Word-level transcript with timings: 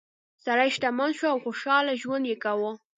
سړی 0.45 0.69
شتمن 0.75 1.11
شو 1.17 1.25
او 1.33 1.37
خوشحاله 1.45 1.93
ژوند 2.01 2.25
یې 2.31 2.35
کاوه. 2.43 2.71